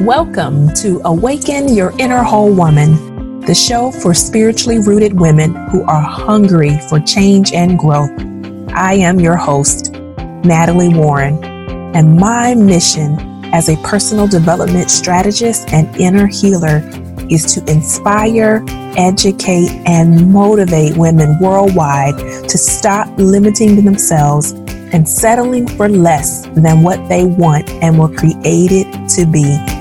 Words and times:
Welcome 0.00 0.74
to 0.74 1.00
Awaken 1.06 1.74
Your 1.74 1.90
Inner 1.98 2.22
Whole 2.22 2.52
Woman, 2.52 3.40
the 3.40 3.54
show 3.54 3.90
for 3.90 4.12
spiritually 4.12 4.78
rooted 4.78 5.18
women 5.18 5.54
who 5.70 5.84
are 5.84 6.02
hungry 6.02 6.78
for 6.90 7.00
change 7.00 7.54
and 7.54 7.78
growth. 7.78 8.10
I 8.74 8.92
am 8.92 9.18
your 9.18 9.36
host, 9.36 9.92
Natalie 10.44 10.94
Warren, 10.94 11.42
and 11.96 12.14
my 12.14 12.54
mission 12.54 13.18
as 13.54 13.70
a 13.70 13.76
personal 13.78 14.28
development 14.28 14.90
strategist 14.90 15.72
and 15.72 15.96
inner 15.96 16.26
healer 16.26 16.82
is 17.30 17.54
to 17.54 17.60
inspire, 17.70 18.62
educate, 18.98 19.70
and 19.86 20.30
motivate 20.30 20.94
women 20.98 21.38
worldwide 21.40 22.18
to 22.18 22.58
stop 22.58 23.08
limiting 23.16 23.82
themselves 23.82 24.52
and 24.92 25.08
settling 25.08 25.66
for 25.66 25.88
less 25.88 26.46
than 26.48 26.82
what 26.82 27.08
they 27.08 27.24
want 27.24 27.68
and 27.82 27.98
were 27.98 28.14
created 28.14 28.86
to 29.08 29.26
be. 29.26 29.75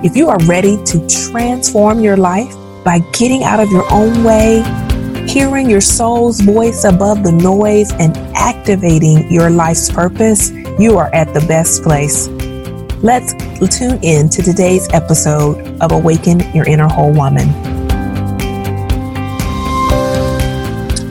If 0.00 0.16
you 0.16 0.28
are 0.28 0.38
ready 0.44 0.76
to 0.84 1.08
transform 1.08 1.98
your 1.98 2.16
life 2.16 2.54
by 2.84 3.00
getting 3.12 3.42
out 3.42 3.58
of 3.58 3.68
your 3.72 3.84
own 3.92 4.22
way, 4.22 4.62
hearing 5.26 5.68
your 5.68 5.80
soul's 5.80 6.40
voice 6.40 6.84
above 6.84 7.24
the 7.24 7.32
noise, 7.32 7.90
and 7.94 8.16
activating 8.36 9.28
your 9.28 9.50
life's 9.50 9.90
purpose, 9.90 10.50
you 10.78 10.96
are 10.98 11.12
at 11.12 11.34
the 11.34 11.40
best 11.48 11.82
place. 11.82 12.28
Let's 13.02 13.32
tune 13.76 13.98
in 14.04 14.28
to 14.28 14.40
today's 14.40 14.88
episode 14.92 15.80
of 15.80 15.90
Awaken 15.90 16.40
Your 16.54 16.68
Inner 16.68 16.88
Whole 16.88 17.12
Woman. 17.12 17.48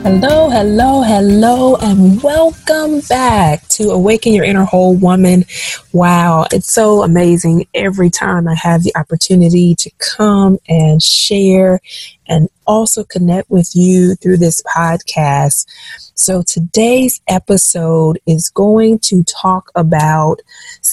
Hello, 0.02 0.48
hello, 0.48 1.02
hello, 1.02 1.76
and 1.76 2.22
welcome 2.22 3.00
back 3.08 3.66
to 3.68 3.90
Awaken 3.90 4.32
Your 4.32 4.44
Inner 4.44 4.64
Whole 4.64 4.94
Woman. 4.94 5.44
Wow, 5.92 6.46
it's 6.52 6.72
so 6.72 7.02
amazing 7.02 7.66
every 7.74 8.08
time 8.08 8.46
I 8.46 8.54
have 8.54 8.84
the 8.84 8.96
opportunity 8.96 9.74
to 9.74 9.90
come 9.98 10.58
and 10.68 11.02
share 11.02 11.80
and 12.26 12.48
also 12.66 13.02
connect 13.04 13.50
with 13.50 13.70
you 13.74 14.14
through 14.14 14.36
this 14.36 14.62
podcast. 14.62 15.66
So 16.14 16.42
today's 16.42 17.20
episode 17.28 18.18
is 18.26 18.50
going 18.50 19.00
to 19.00 19.24
talk 19.24 19.70
about 19.74 20.40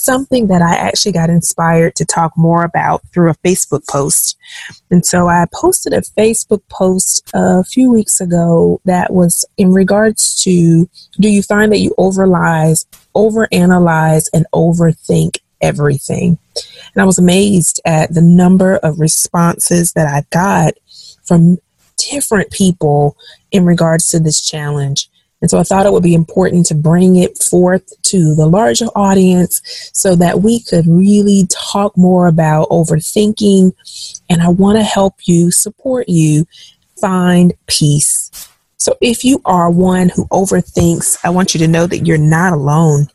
something 0.06 0.48
that 0.48 0.62
I 0.62 0.76
actually 0.76 1.12
got 1.12 1.30
inspired 1.30 1.96
to 1.96 2.06
talk 2.06 2.38
more 2.38 2.64
about 2.64 3.02
through 3.12 3.32
a 3.32 3.36
Facebook 3.36 3.88
post. 3.90 4.38
And 4.92 5.06
so 5.06 5.28
I 5.28 5.46
posted 5.54 5.94
a 5.94 6.02
Facebook 6.02 6.62
post 6.70 7.30
a 7.34 7.64
few 7.64 7.92
weeks 7.92 8.22
ago 8.22 8.80
that 8.86 9.12
was 9.12 9.44
in 9.58 9.72
regards 9.72 10.36
to 10.44 10.88
do 11.20 11.30
you 11.30 11.42
find 11.42 11.72
that 11.72 11.80
you 11.80 11.94
overanalyze, 11.98 12.86
overanalyze 13.16 14.30
and 14.34 14.46
overthink 14.54 15.40
everything? 15.62 16.38
And 16.94 17.02
I 17.02 17.06
was 17.06 17.18
amazed 17.18 17.82
at 17.86 18.14
the 18.14 18.22
number 18.22 18.78
of 18.78 19.00
responses 19.00 19.94
that 19.94 20.08
I 20.08 20.24
got 20.30 20.76
from 21.26 21.58
different 21.98 22.52
people 22.52 23.18
in 23.52 23.66
regards 23.66 24.10
to 24.10 24.20
this 24.20 24.46
challenge. 24.46 25.10
And 25.42 25.50
so 25.50 25.60
I 25.60 25.64
thought 25.64 25.86
it 25.86 25.92
would 25.92 26.04
be 26.04 26.14
important 26.14 26.66
to 26.68 26.76
bring 26.76 27.18
it 27.18 27.38
forth 27.38 27.84
to 28.04 28.36
the 28.36 28.48
larger 28.48 28.86
audience 28.96 29.62
so 29.94 30.16
that 30.16 30.42
we 30.42 30.62
could 30.62 30.86
really 30.88 31.48
talk 31.50 31.96
more 31.98 32.28
about 32.28 32.70
overthinking. 32.70 33.74
And 34.30 34.42
I 34.42 34.48
want 34.48 34.78
to 34.78 34.84
help 34.84 35.16
you, 35.26 35.52
support 35.52 36.10
you, 36.10 36.48
find 37.00 37.54
peace. 37.68 38.50
So 38.78 38.96
if 39.02 39.24
you 39.24 39.42
are 39.46 39.70
one 39.70 40.10
who 40.10 40.26
overthinks, 40.28 41.18
I 41.24 41.30
want 41.30 41.54
you 41.54 41.60
to 41.60 41.68
know 41.68 41.86
that 41.86 42.06
you're 42.06 42.18
not 42.18 42.54
alone 42.54 43.08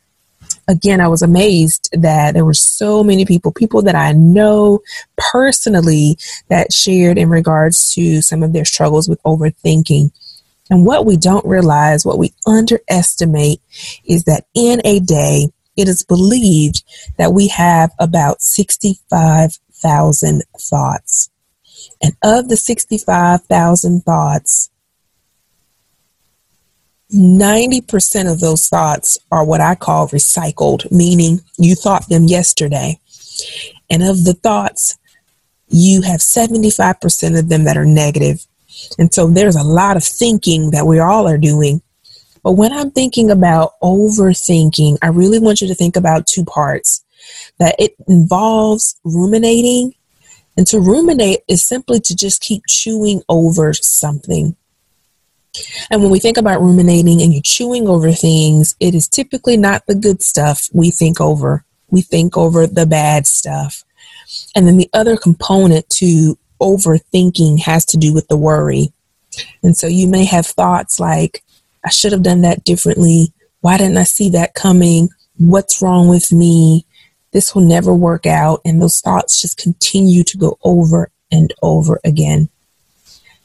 again, 0.70 1.00
I 1.00 1.08
was 1.08 1.22
amazed 1.22 1.90
that 1.92 2.34
there 2.34 2.44
were 2.44 2.54
so 2.54 3.02
many 3.02 3.24
people, 3.24 3.52
people 3.52 3.82
that 3.82 3.96
I 3.96 4.12
know 4.12 4.80
personally, 5.16 6.16
that 6.48 6.72
shared 6.72 7.18
in 7.18 7.28
regards 7.28 7.92
to 7.94 8.22
some 8.22 8.42
of 8.42 8.52
their 8.52 8.64
struggles 8.64 9.08
with 9.08 9.22
overthinking. 9.24 10.12
And 10.70 10.86
what 10.86 11.04
we 11.04 11.16
don't 11.16 11.44
realize, 11.44 12.06
what 12.06 12.18
we 12.18 12.32
underestimate, 12.46 13.60
is 14.04 14.22
that 14.24 14.46
in 14.54 14.80
a 14.84 15.00
day, 15.00 15.48
it 15.76 15.88
is 15.88 16.04
believed 16.04 16.84
that 17.18 17.32
we 17.32 17.48
have 17.48 17.90
about 17.98 18.40
65,000 18.40 20.42
thoughts. 20.58 21.30
And 22.02 22.16
of 22.22 22.48
the 22.48 22.56
65,000 22.56 24.02
thoughts, 24.02 24.70
90% 27.12 28.30
of 28.30 28.40
those 28.40 28.68
thoughts 28.68 29.18
are 29.32 29.44
what 29.44 29.60
I 29.60 29.74
call 29.74 30.08
recycled, 30.08 30.90
meaning 30.92 31.40
you 31.58 31.74
thought 31.74 32.08
them 32.08 32.24
yesterday. 32.24 33.00
And 33.88 34.02
of 34.02 34.24
the 34.24 34.34
thoughts, 34.34 34.98
you 35.68 36.02
have 36.02 36.20
75% 36.20 37.38
of 37.38 37.48
them 37.48 37.64
that 37.64 37.76
are 37.76 37.84
negative. 37.84 38.46
And 38.98 39.12
so 39.12 39.28
there's 39.28 39.56
a 39.56 39.62
lot 39.62 39.96
of 39.96 40.04
thinking 40.04 40.70
that 40.70 40.86
we 40.86 40.98
all 40.98 41.28
are 41.28 41.38
doing. 41.38 41.82
But 42.42 42.52
when 42.52 42.72
I'm 42.72 42.90
thinking 42.90 43.30
about 43.30 43.78
overthinking, 43.82 44.98
I 45.02 45.08
really 45.08 45.38
want 45.38 45.60
you 45.60 45.68
to 45.68 45.74
think 45.74 45.96
about 45.96 46.26
two 46.26 46.44
parts 46.44 47.04
that 47.58 47.76
it 47.78 47.94
involves 48.08 48.98
ruminating. 49.04 49.94
And 50.56 50.66
to 50.68 50.80
ruminate 50.80 51.40
is 51.48 51.64
simply 51.64 52.00
to 52.00 52.16
just 52.16 52.40
keep 52.40 52.62
chewing 52.68 53.22
over 53.28 53.72
something. 53.72 54.56
And 55.90 56.02
when 56.02 56.10
we 56.10 56.18
think 56.18 56.36
about 56.36 56.60
ruminating 56.60 57.20
and 57.22 57.32
you're 57.32 57.42
chewing 57.42 57.88
over 57.88 58.12
things, 58.12 58.74
it 58.80 58.94
is 58.94 59.08
typically 59.08 59.56
not 59.56 59.86
the 59.86 59.94
good 59.94 60.22
stuff 60.22 60.68
we 60.72 60.90
think 60.90 61.20
over. 61.20 61.64
We 61.90 62.02
think 62.02 62.36
over 62.36 62.66
the 62.66 62.86
bad 62.86 63.26
stuff. 63.26 63.84
And 64.54 64.66
then 64.66 64.76
the 64.76 64.90
other 64.92 65.16
component 65.16 65.88
to 65.90 66.38
overthinking 66.60 67.60
has 67.60 67.84
to 67.86 67.96
do 67.96 68.12
with 68.12 68.28
the 68.28 68.36
worry. 68.36 68.92
And 69.62 69.76
so 69.76 69.86
you 69.86 70.06
may 70.08 70.24
have 70.24 70.46
thoughts 70.46 71.00
like, 71.00 71.42
I 71.84 71.90
should 71.90 72.12
have 72.12 72.22
done 72.22 72.42
that 72.42 72.64
differently. 72.64 73.32
Why 73.60 73.76
didn't 73.76 73.98
I 73.98 74.04
see 74.04 74.30
that 74.30 74.54
coming? 74.54 75.08
What's 75.38 75.82
wrong 75.82 76.08
with 76.08 76.32
me? 76.32 76.86
This 77.32 77.54
will 77.54 77.62
never 77.62 77.94
work 77.94 78.26
out. 78.26 78.60
And 78.64 78.80
those 78.80 79.00
thoughts 79.00 79.40
just 79.40 79.56
continue 79.56 80.24
to 80.24 80.36
go 80.36 80.58
over 80.62 81.10
and 81.30 81.52
over 81.62 82.00
again. 82.04 82.48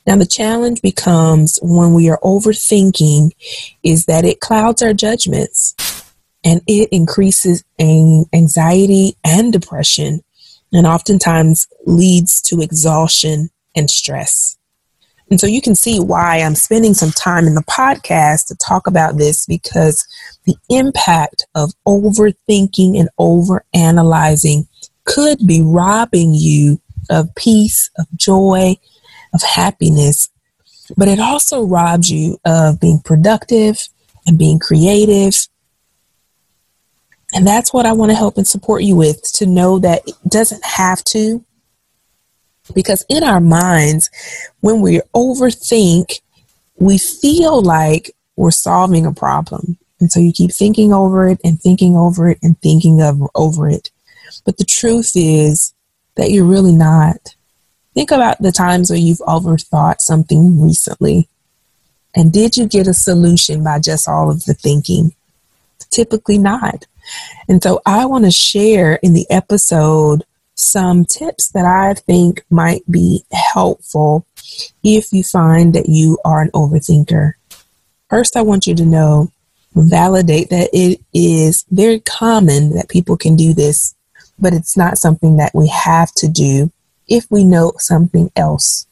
Now, 0.08 0.18
the 0.18 0.26
challenge 0.26 0.82
becomes 0.82 1.58
when 1.62 1.94
we 1.94 2.10
are 2.10 2.20
overthinking 2.24 3.32
is 3.84 4.06
that 4.06 4.26
it 4.26 4.40
clouds 4.40 4.84
our 4.84 4.94
judgments 4.94 5.76
and 6.44 6.62
it 6.68 6.90
increases 6.92 7.64
anxiety 7.80 9.16
and 9.24 9.52
depression 9.52 10.24
and 10.76 10.86
oftentimes 10.86 11.68
leads 11.86 12.42
to 12.44 12.62
exhaustion 12.62 13.50
and 13.76 13.90
stress. 13.90 14.58
And 15.32 15.40
so 15.40 15.48
you 15.48 15.62
can 15.62 15.74
see 15.74 16.00
why 16.00 16.38
I'm 16.40 16.54
spending 16.54 16.94
some 16.94 17.12
time 17.12 17.48
in 17.48 17.56
the 17.56 17.64
podcast 17.64 18.48
to 18.48 18.56
talk 18.56 18.86
about 18.86 19.18
this 19.18 19.46
because 19.46 20.06
the 20.46 20.56
impact 20.70 21.48
of 21.56 21.72
overthinking 21.88 23.00
and 23.00 23.10
overanalyzing 23.20 24.68
could 25.06 25.40
be 25.48 25.62
robbing 25.64 26.34
you 26.34 26.80
of 27.10 27.34
peace, 27.36 27.90
of 27.98 28.06
joy, 28.16 28.76
of 29.34 29.42
happiness, 29.42 30.30
but 30.98 31.08
it 31.08 31.20
also 31.20 31.64
robs 31.64 32.10
you 32.10 32.38
of 32.46 32.80
being 32.80 33.00
productive 33.00 33.78
and 34.28 34.38
being 34.38 34.60
creative. 34.60 35.36
And 37.36 37.46
that's 37.46 37.74
what 37.74 37.86
I 37.86 37.92
want 37.92 38.12
to 38.12 38.16
help 38.16 38.38
and 38.38 38.48
support 38.48 38.84
you 38.84 38.96
with 38.96 39.22
to 39.34 39.46
know 39.46 39.78
that 39.80 40.08
it 40.08 40.16
doesn't 40.26 40.64
have 40.64 41.04
to. 41.06 41.44
Because 42.74 43.06
in 43.10 43.24
our 43.24 43.42
minds, 43.42 44.10
when 44.62 44.80
we 44.80 45.02
overthink, 45.14 46.22
we 46.78 46.98
feel 46.98 47.62
like 47.62 48.16
we're 48.38 48.52
solving 48.52 49.06
a 49.06 49.14
problem. 49.14 49.78
And 50.00 50.10
so 50.10 50.22
you 50.22 50.32
keep 50.32 50.52
thinking 50.52 50.94
over 50.94 51.28
it 51.28 51.40
and 51.44 51.62
thinking 51.62 51.98
over 51.98 52.30
it 52.30 52.40
and 52.42 52.60
thinking 52.62 53.02
of 53.02 53.22
over 53.36 53.70
it. 53.70 53.92
But 54.46 54.58
the 54.58 54.66
truth 54.66 55.12
is 55.16 55.74
that 56.16 56.32
you're 56.32 56.46
really 56.46 56.72
not. 56.72 57.36
Think 57.94 58.12
about 58.12 58.42
the 58.42 58.52
times 58.52 58.90
where 58.90 59.00
you've 59.00 59.20
overthought 59.20 60.00
something 60.00 60.62
recently. 60.62 61.28
And 62.16 62.32
did 62.32 62.56
you 62.56 62.66
get 62.66 62.88
a 62.88 62.94
solution 62.94 63.64
by 63.64 63.80
just 63.80 64.08
all 64.08 64.32
of 64.32 64.46
the 64.46 64.54
thinking? 64.54 65.14
Typically 65.92 66.38
not. 66.38 66.86
And 67.48 67.62
so 67.62 67.82
I 67.86 68.06
want 68.06 68.26
to 68.26 68.32
share 68.32 68.96
in 68.96 69.14
the 69.14 69.26
episode 69.30 70.24
some 70.56 71.06
tips 71.06 71.50
that 71.50 71.66
I 71.66 71.94
think 71.94 72.44
might 72.50 72.90
be 72.90 73.24
helpful 73.32 74.26
if 74.84 75.12
you 75.12 75.24
find 75.24 75.74
that 75.74 75.90
you 75.90 76.18
are 76.24 76.42
an 76.42 76.52
overthinker. 76.52 77.34
First, 78.10 78.38
I 78.38 78.42
want 78.42 78.66
you 78.66 78.76
to 78.76 78.86
know, 78.86 79.32
validate 79.76 80.50
that 80.50 80.70
it 80.72 81.02
is 81.14 81.66
very 81.70 82.00
common 82.00 82.76
that 82.76 82.90
people 82.90 83.18
can 83.18 83.36
do 83.36 83.54
this, 83.54 83.94
but 84.40 84.54
it's 84.54 84.78
not 84.78 84.98
something 84.98 85.38
that 85.38 85.54
we 85.54 85.68
have 85.68 86.12
to 86.14 86.30
do 86.30 86.72
if 87.08 87.26
we 87.30 87.44
know 87.44 87.74
something 87.78 88.32
else. 88.36 88.88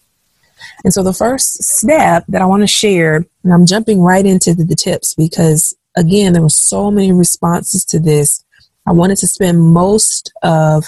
And 0.83 0.93
so 0.93 1.03
the 1.03 1.13
first 1.13 1.63
step 1.63 2.25
that 2.27 2.41
I 2.41 2.45
want 2.45 2.63
to 2.63 2.67
share, 2.67 3.25
and 3.43 3.53
I'm 3.53 3.65
jumping 3.65 4.01
right 4.01 4.25
into 4.25 4.53
the, 4.53 4.63
the 4.63 4.75
tips 4.75 5.13
because 5.13 5.73
again, 5.95 6.33
there 6.33 6.41
were 6.41 6.49
so 6.49 6.91
many 6.91 7.11
responses 7.11 7.85
to 7.85 7.99
this. 7.99 8.43
I 8.85 8.91
wanted 8.91 9.17
to 9.17 9.27
spend 9.27 9.61
most 9.61 10.31
of 10.43 10.85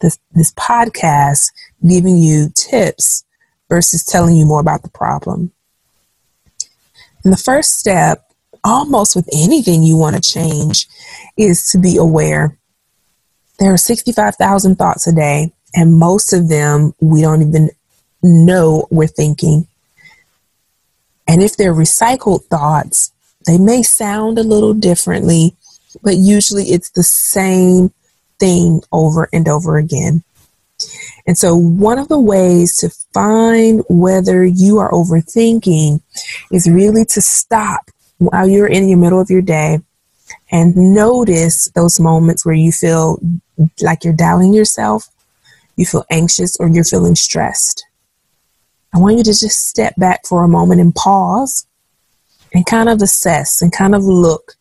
this, 0.00 0.18
this 0.32 0.52
podcast 0.52 1.52
giving 1.86 2.18
you 2.18 2.50
tips 2.54 3.24
versus 3.68 4.04
telling 4.04 4.36
you 4.36 4.46
more 4.46 4.60
about 4.60 4.82
the 4.82 4.90
problem. 4.90 5.52
And 7.24 7.32
the 7.32 7.38
first 7.38 7.78
step, 7.78 8.32
almost 8.64 9.14
with 9.14 9.28
anything 9.32 9.82
you 9.82 9.96
want 9.96 10.16
to 10.16 10.22
change, 10.22 10.88
is 11.36 11.70
to 11.70 11.78
be 11.78 11.96
aware. 11.96 12.56
There 13.58 13.72
are 13.72 13.78
65,000 13.78 14.76
thoughts 14.76 15.06
a 15.06 15.12
day, 15.12 15.52
and 15.74 15.94
most 15.94 16.32
of 16.32 16.48
them 16.48 16.94
we 17.00 17.20
don't 17.20 17.42
even 17.42 17.70
know 18.22 18.86
we're 18.90 19.06
thinking. 19.06 19.66
And 21.28 21.42
if 21.42 21.56
they're 21.56 21.74
recycled 21.74 22.44
thoughts, 22.46 23.12
they 23.46 23.58
may 23.58 23.82
sound 23.82 24.38
a 24.38 24.42
little 24.42 24.74
differently, 24.74 25.56
but 26.02 26.16
usually 26.16 26.64
it's 26.64 26.90
the 26.90 27.02
same 27.02 27.92
thing 28.38 28.82
over 28.92 29.28
and 29.32 29.48
over 29.48 29.76
again. 29.76 30.22
And 31.26 31.36
so, 31.36 31.54
one 31.54 31.98
of 31.98 32.08
the 32.08 32.18
ways 32.18 32.76
to 32.78 32.90
find 33.12 33.82
whether 33.88 34.44
you 34.44 34.78
are 34.78 34.90
overthinking 34.90 36.00
is 36.50 36.70
really 36.70 37.04
to 37.06 37.20
stop 37.20 37.90
while 38.18 38.48
you're 38.48 38.66
in 38.66 38.86
the 38.86 38.94
middle 38.94 39.20
of 39.20 39.30
your 39.30 39.42
day 39.42 39.80
and 40.50 40.76
notice 40.76 41.68
those 41.74 42.00
moments 42.00 42.44
where 42.44 42.54
you 42.54 42.72
feel 42.72 43.20
like 43.80 44.04
you're 44.04 44.12
doubting 44.12 44.54
yourself, 44.54 45.08
you 45.76 45.86
feel 45.86 46.04
anxious, 46.10 46.56
or 46.58 46.68
you're 46.68 46.84
feeling 46.84 47.14
stressed. 47.14 47.84
I 48.94 48.98
want 48.98 49.18
you 49.18 49.24
to 49.24 49.30
just 49.30 49.68
step 49.68 49.94
back 49.96 50.26
for 50.26 50.42
a 50.42 50.48
moment 50.48 50.80
and 50.80 50.94
pause 50.94 51.66
and 52.52 52.66
kind 52.66 52.88
of 52.88 53.02
assess 53.02 53.62
and 53.62 53.72
kind 53.72 53.94
of 53.94 54.04
look 54.04 54.54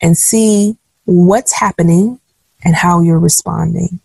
and 0.00 0.16
see 0.16 0.76
what's 1.04 1.52
happening 1.52 2.20
and 2.64 2.74
how 2.74 3.00
you're 3.00 3.18
responding. 3.18 4.00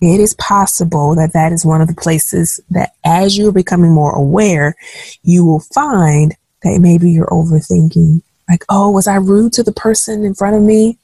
It 0.00 0.20
is 0.20 0.34
possible 0.34 1.14
that 1.16 1.32
that 1.32 1.52
is 1.52 1.64
one 1.64 1.80
of 1.80 1.88
the 1.88 1.94
places 1.94 2.60
that 2.70 2.92
as 3.04 3.36
you're 3.36 3.52
becoming 3.52 3.90
more 3.90 4.14
aware, 4.14 4.76
you 5.22 5.44
will 5.44 5.60
find 5.60 6.36
that 6.62 6.78
maybe 6.80 7.10
you're 7.10 7.26
overthinking. 7.26 8.22
Like, 8.48 8.64
oh, 8.68 8.90
was 8.90 9.06
I 9.06 9.16
rude 9.16 9.52
to 9.54 9.62
the 9.62 9.72
person 9.72 10.24
in 10.24 10.34
front 10.34 10.56
of 10.56 10.62
me? 10.62 10.98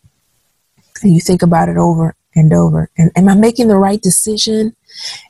And 1.02 1.12
you 1.12 1.20
think 1.20 1.43
about 1.43 1.69
it 1.69 1.76
over 1.76 2.14
and 2.34 2.52
over. 2.52 2.88
And 2.96 3.11
am 3.16 3.28
I 3.28 3.34
making 3.34 3.69
the 3.69 3.76
right 3.76 4.00
decision? 4.00 4.75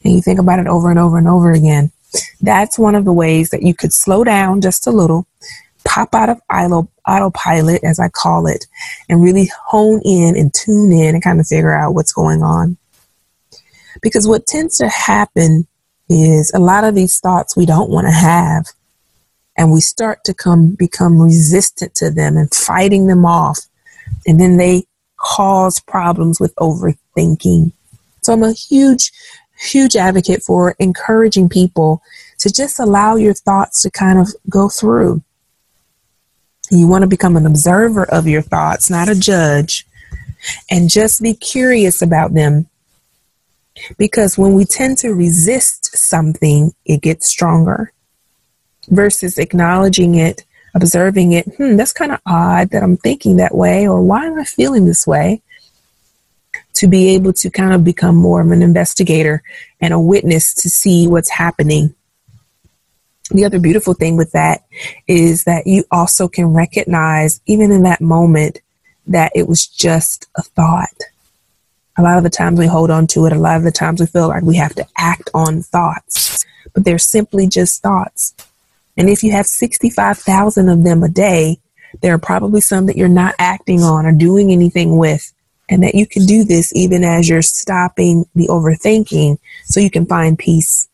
And 0.04 0.14
you 0.14 0.20
think 0.20 0.38
about 0.38 0.58
it 0.58 0.66
over 0.66 0.90
and 0.90 0.98
over 0.98 1.18
and 1.18 1.28
over 1.28 1.50
again. 1.50 1.90
That's 2.40 2.78
one 2.78 2.94
of 2.94 3.04
the 3.04 3.12
ways 3.12 3.50
that 3.50 3.62
you 3.62 3.74
could 3.74 3.92
slow 3.92 4.24
down 4.24 4.60
just 4.60 4.86
a 4.86 4.90
little, 4.90 5.26
pop 5.84 6.14
out 6.14 6.28
of 6.28 6.40
auto, 6.52 6.88
autopilot, 7.06 7.84
as 7.84 8.00
I 8.00 8.08
call 8.08 8.46
it, 8.46 8.66
and 9.08 9.22
really 9.22 9.50
hone 9.66 10.00
in 10.04 10.36
and 10.36 10.52
tune 10.52 10.92
in 10.92 11.14
and 11.14 11.22
kind 11.22 11.40
of 11.40 11.46
figure 11.46 11.74
out 11.74 11.94
what's 11.94 12.12
going 12.12 12.42
on. 12.42 12.76
Because 14.02 14.26
what 14.26 14.46
tends 14.46 14.76
to 14.78 14.88
happen 14.88 15.66
is 16.08 16.52
a 16.54 16.58
lot 16.58 16.84
of 16.84 16.94
these 16.94 17.18
thoughts 17.20 17.56
we 17.56 17.66
don't 17.66 17.90
want 17.90 18.06
to 18.06 18.12
have, 18.12 18.66
and 19.56 19.72
we 19.72 19.80
start 19.80 20.24
to 20.24 20.34
come 20.34 20.74
become 20.74 21.20
resistant 21.20 21.94
to 21.96 22.10
them 22.10 22.36
and 22.36 22.52
fighting 22.52 23.06
them 23.06 23.24
off, 23.24 23.60
and 24.26 24.40
then 24.40 24.56
they 24.56 24.84
cause 25.16 25.80
problems 25.80 26.40
with 26.40 26.54
overthinking. 26.56 27.72
So 28.22 28.32
I'm 28.32 28.42
a 28.42 28.52
huge 28.52 29.12
huge 29.58 29.96
advocate 29.96 30.42
for 30.42 30.74
encouraging 30.78 31.48
people 31.48 32.02
to 32.38 32.52
just 32.52 32.78
allow 32.78 33.16
your 33.16 33.34
thoughts 33.34 33.82
to 33.82 33.90
kind 33.90 34.18
of 34.18 34.28
go 34.48 34.68
through. 34.68 35.22
You 36.74 36.86
want 36.86 37.02
to 37.02 37.08
become 37.08 37.36
an 37.36 37.46
observer 37.46 38.04
of 38.04 38.26
your 38.26 38.42
thoughts, 38.42 38.90
not 38.90 39.08
a 39.08 39.14
judge, 39.14 39.86
and 40.70 40.90
just 40.90 41.22
be 41.22 41.34
curious 41.34 42.02
about 42.02 42.34
them. 42.34 42.68
Because 43.98 44.38
when 44.38 44.52
we 44.52 44.64
tend 44.64 44.98
to 44.98 45.14
resist 45.14 45.96
something, 45.96 46.74
it 46.84 47.00
gets 47.02 47.26
stronger 47.26 47.92
versus 48.88 49.38
acknowledging 49.38 50.14
it, 50.14 50.44
observing 50.74 51.32
it. 51.32 51.46
Hmm, 51.56 51.76
that's 51.76 51.92
kind 51.92 52.12
of 52.12 52.20
odd 52.26 52.70
that 52.70 52.82
I'm 52.82 52.96
thinking 52.96 53.36
that 53.36 53.54
way, 53.54 53.88
or 53.88 54.02
why 54.02 54.26
am 54.26 54.38
I 54.38 54.44
feeling 54.44 54.84
this 54.84 55.06
way? 55.06 55.42
to 56.74 56.88
be 56.88 57.14
able 57.14 57.32
to 57.32 57.50
kind 57.50 57.72
of 57.72 57.84
become 57.84 58.16
more 58.16 58.40
of 58.40 58.50
an 58.50 58.62
investigator 58.62 59.42
and 59.80 59.94
a 59.94 60.00
witness 60.00 60.54
to 60.54 60.68
see 60.68 61.06
what's 61.06 61.30
happening. 61.30 61.94
The 63.30 63.44
other 63.44 63.58
beautiful 63.58 63.94
thing 63.94 64.16
with 64.16 64.32
that 64.32 64.64
is 65.06 65.44
that 65.44 65.66
you 65.66 65.84
also 65.90 66.28
can 66.28 66.46
recognize, 66.52 67.40
even 67.46 67.70
in 67.72 67.82
that 67.84 68.00
moment, 68.00 68.60
that 69.06 69.32
it 69.34 69.48
was 69.48 69.66
just 69.66 70.26
a 70.36 70.42
thought. 70.42 70.98
A 71.96 72.02
lot 72.02 72.18
of 72.18 72.24
the 72.24 72.30
times 72.30 72.58
we 72.58 72.66
hold 72.66 72.90
on 72.90 73.06
to 73.08 73.26
it, 73.26 73.32
a 73.32 73.38
lot 73.38 73.56
of 73.56 73.62
the 73.62 73.70
times 73.70 74.00
we 74.00 74.06
feel 74.06 74.28
like 74.28 74.42
we 74.42 74.56
have 74.56 74.74
to 74.74 74.86
act 74.98 75.30
on 75.32 75.62
thoughts, 75.62 76.44
but 76.74 76.84
they're 76.84 76.98
simply 76.98 77.46
just 77.46 77.82
thoughts. 77.82 78.34
And 78.96 79.08
if 79.08 79.22
you 79.22 79.32
have 79.32 79.46
65,000 79.46 80.68
of 80.68 80.84
them 80.84 81.02
a 81.02 81.08
day, 81.08 81.58
there 82.02 82.14
are 82.14 82.18
probably 82.18 82.60
some 82.60 82.86
that 82.86 82.96
you're 82.96 83.08
not 83.08 83.34
acting 83.38 83.82
on 83.82 84.06
or 84.06 84.12
doing 84.12 84.50
anything 84.50 84.96
with 84.98 85.32
and 85.68 85.82
that 85.82 85.94
you 85.94 86.06
can 86.06 86.26
do 86.26 86.44
this 86.44 86.74
even 86.74 87.04
as 87.04 87.28
you're 87.28 87.42
stopping 87.42 88.26
the 88.34 88.48
overthinking 88.48 89.38
so 89.64 89.80
you 89.80 89.90
can 89.90 90.06
find 90.06 90.38
peace. 90.38 90.88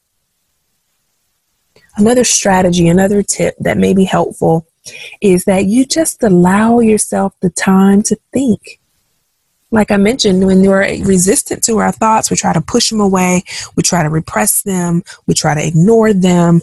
Another 1.97 2.25
strategy, 2.25 2.89
another 2.89 3.23
tip 3.23 3.57
that 3.61 3.77
may 3.77 3.95
be 3.95 4.05
helpful 4.05 4.67
is 5.21 5.45
that 5.45 5.67
you 5.67 5.85
just 5.85 6.23
allow 6.23 6.81
yourself 6.81 7.35
the 7.41 7.51
time 7.51 8.03
to 8.05 8.17
think. 8.33 8.81
Like 9.71 9.91
I 9.91 9.97
mentioned, 9.97 10.47
when 10.47 10.63
we're 10.63 11.05
resistant 11.05 11.63
to 11.65 11.79
our 11.79 11.93
thoughts, 11.93 12.31
we 12.31 12.37
try 12.37 12.53
to 12.53 12.61
push 12.61 12.91
them 12.91 13.01
away, 13.01 13.45
we 13.77 13.83
try 13.83 14.03
to 14.03 14.09
repress 14.09 14.63
them, 14.63 15.03
we 15.27 15.35
try 15.35 15.55
to 15.55 15.65
ignore 15.65 16.13
them. 16.13 16.61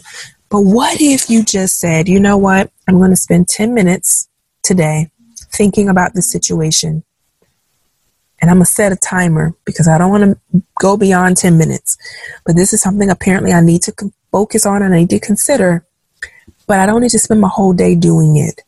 But 0.50 0.62
what 0.62 1.00
if 1.00 1.30
you 1.30 1.42
just 1.42 1.78
said, 1.78 2.08
you 2.08 2.20
know 2.20 2.36
what? 2.36 2.70
I'm 2.86 2.98
going 2.98 3.10
to 3.10 3.16
spend 3.16 3.48
10 3.48 3.72
minutes 3.72 4.28
today 4.62 5.10
thinking 5.50 5.88
about 5.88 6.14
the 6.14 6.22
situation 6.22 7.02
and 8.40 8.50
I'm 8.50 8.58
going 8.58 8.66
to 8.66 8.72
set 8.72 8.92
a 8.92 8.96
timer 8.96 9.54
because 9.64 9.88
I 9.88 9.98
don't 9.98 10.10
want 10.10 10.24
to 10.52 10.62
go 10.80 10.96
beyond 10.96 11.36
10 11.36 11.58
minutes. 11.58 11.98
But 12.46 12.56
this 12.56 12.72
is 12.72 12.80
something 12.80 13.10
apparently 13.10 13.52
I 13.52 13.60
need 13.60 13.82
to 13.82 14.12
focus 14.30 14.66
on 14.66 14.82
and 14.82 14.94
I 14.94 15.00
need 15.00 15.10
to 15.10 15.20
consider, 15.20 15.86
but 16.66 16.78
I 16.78 16.86
don't 16.86 17.00
need 17.00 17.10
to 17.10 17.18
spend 17.18 17.40
my 17.40 17.48
whole 17.48 17.72
day 17.72 17.94
doing 17.94 18.36
it. 18.36 18.62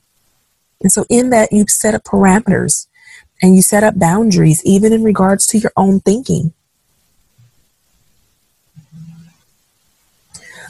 And 0.83 0.91
so, 0.91 1.05
in 1.11 1.31
that, 1.31 1.53
you 1.53 1.67
set 1.69 1.95
up 1.95 2.05
parameters 2.05 2.87
and 3.43 3.55
you 3.55 3.63
set 3.63 3.85
up 3.85 3.99
boundaries, 3.99 4.63
even 4.65 4.93
in 4.93 5.03
regards 5.03 5.47
to 5.49 5.59
your 5.59 5.73
own 5.77 6.01
thinking. 6.01 6.53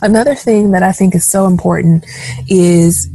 Another 0.03 0.35
thing 0.35 0.71
that 0.71 0.83
I 0.83 0.93
think 0.93 1.15
is 1.15 1.31
so 1.31 1.47
important 1.47 2.07
is 2.49 3.09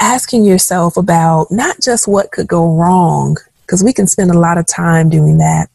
asking 0.00 0.44
yourself 0.44 0.96
about 0.96 1.50
not 1.50 1.80
just 1.80 2.08
what 2.08 2.32
could 2.32 2.48
go 2.48 2.74
wrong 2.74 3.36
because 3.62 3.84
we 3.84 3.92
can 3.92 4.06
spend 4.06 4.30
a 4.30 4.38
lot 4.38 4.58
of 4.58 4.66
time 4.66 5.08
doing 5.08 5.38
that. 5.38 5.68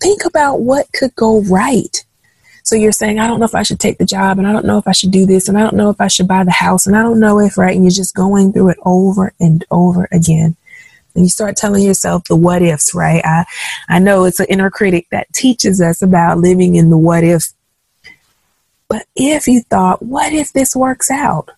Think 0.00 0.24
about 0.24 0.60
what 0.60 0.86
could 0.92 1.14
go 1.16 1.40
right. 1.42 2.04
So 2.68 2.76
you're 2.76 2.92
saying, 2.92 3.18
I 3.18 3.26
don't 3.26 3.40
know 3.40 3.46
if 3.46 3.54
I 3.54 3.62
should 3.62 3.80
take 3.80 3.96
the 3.96 4.04
job, 4.04 4.38
and 4.38 4.46
I 4.46 4.52
don't 4.52 4.66
know 4.66 4.76
if 4.76 4.86
I 4.86 4.92
should 4.92 5.10
do 5.10 5.24
this, 5.24 5.48
and 5.48 5.56
I 5.56 5.62
don't 5.62 5.76
know 5.76 5.88
if 5.88 6.00
I 6.02 6.08
should 6.08 6.28
buy 6.28 6.44
the 6.44 6.50
house, 6.50 6.86
and 6.86 6.94
I 6.94 7.02
don't 7.02 7.18
know 7.18 7.40
if, 7.40 7.56
right? 7.56 7.74
And 7.74 7.82
you're 7.82 7.90
just 7.90 8.14
going 8.14 8.52
through 8.52 8.68
it 8.68 8.78
over 8.84 9.32
and 9.40 9.64
over 9.70 10.06
again. 10.12 10.54
And 11.14 11.24
you 11.24 11.30
start 11.30 11.56
telling 11.56 11.82
yourself 11.82 12.24
the 12.24 12.36
what 12.36 12.60
ifs, 12.60 12.94
right? 12.94 13.22
I, 13.24 13.46
I 13.88 13.98
know 14.00 14.24
it's 14.24 14.38
an 14.38 14.46
inner 14.50 14.70
critic 14.70 15.06
that 15.10 15.32
teaches 15.32 15.80
us 15.80 16.02
about 16.02 16.40
living 16.40 16.74
in 16.74 16.90
the 16.90 16.98
what 16.98 17.24
if. 17.24 17.48
But 18.88 19.06
if 19.16 19.48
you 19.48 19.62
thought, 19.62 20.02
what 20.02 20.34
if 20.34 20.52
this 20.52 20.76
works 20.76 21.10
out? 21.10 21.50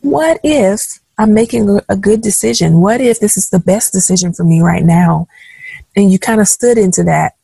What 0.00 0.38
if 0.44 1.00
I'm 1.18 1.34
making 1.34 1.80
a, 1.88 1.96
good 1.96 2.22
decision. 2.22 2.80
What 2.80 3.00
if 3.00 3.20
this 3.20 3.36
is 3.36 3.50
the 3.50 3.60
best 3.60 3.92
decision 3.92 4.32
for 4.32 4.44
me 4.44 4.62
right 4.62 4.82
now? 4.82 5.28
And 5.94 6.10
you 6.10 6.18
kind 6.18 6.40
of 6.40 6.48
stood 6.48 6.78
into 6.78 7.04
that. 7.04 7.34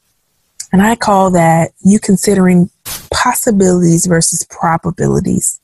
And 0.73 0.83
I 0.83 0.97
call 0.97 1.31
that 1.31 1.73
you 1.81 1.99
considering 1.99 2.71
possibilities 3.11 4.07
versus 4.07 4.47
probabilities. 4.51 5.61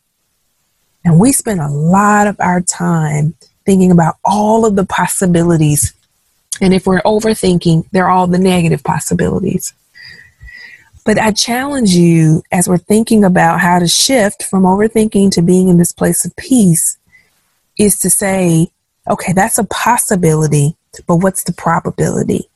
And 1.04 1.20
we 1.20 1.32
spend 1.32 1.60
a 1.60 1.68
lot 1.68 2.26
of 2.26 2.36
our 2.40 2.60
time 2.62 3.34
thinking 3.66 3.90
about 3.90 4.16
all 4.24 4.64
of 4.64 4.76
the 4.76 4.86
possibilities. 4.86 5.92
And 6.60 6.72
if 6.72 6.86
we're 6.86 7.02
overthinking, 7.02 7.88
they're 7.92 8.08
all 8.08 8.26
the 8.26 8.38
negative 8.38 8.82
possibilities. 8.82 9.74
But 11.04 11.18
I 11.18 11.32
challenge 11.32 11.90
you 11.90 12.42
as 12.50 12.66
we're 12.66 12.78
thinking 12.78 13.24
about 13.24 13.60
how 13.60 13.78
to 13.78 13.86
shift 13.86 14.42
from 14.42 14.62
overthinking 14.62 15.32
to 15.32 15.42
being 15.42 15.68
in 15.68 15.76
this 15.76 15.92
place 15.92 16.24
of 16.24 16.34
peace 16.36 16.96
is 17.78 17.98
to 17.98 18.08
say, 18.08 18.68
okay, 19.08 19.34
that's 19.34 19.58
a 19.58 19.64
possibility, 19.64 20.76
but 21.06 21.16
what's 21.16 21.44
the 21.44 21.52
probability? 21.52 22.48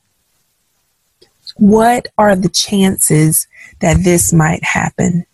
What 1.59 2.07
are 2.17 2.37
the 2.37 2.49
chances 2.49 3.47
that 3.79 4.03
this 4.03 4.31
might 4.31 4.63
happen? 4.63 5.25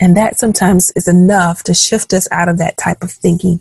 And 0.00 0.16
that 0.16 0.38
sometimes 0.38 0.92
is 0.92 1.08
enough 1.08 1.64
to 1.64 1.74
shift 1.74 2.12
us 2.12 2.28
out 2.30 2.48
of 2.48 2.58
that 2.58 2.76
type 2.76 3.02
of 3.02 3.10
thinking. 3.10 3.60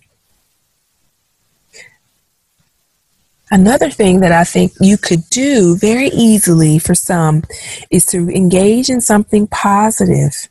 Another 3.50 3.90
thing 3.90 4.20
that 4.20 4.32
I 4.32 4.44
think 4.44 4.74
you 4.80 4.98
could 4.98 5.28
do 5.32 5.76
very 5.78 6.10
easily 6.10 6.78
for 6.78 6.94
some 6.94 7.44
is 7.90 8.06
to 8.08 8.30
engage 8.30 8.90
in 8.90 9.02
something 9.02 9.48
positive. 9.48 10.50